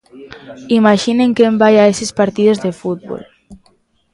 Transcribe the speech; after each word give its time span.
Imaxinen 0.79 1.29
quen 1.37 1.53
vai 1.61 1.73
a 1.77 1.87
eses 1.91 2.11
partidos 2.19 2.61
de 2.65 2.71
fútbol. 2.81 3.21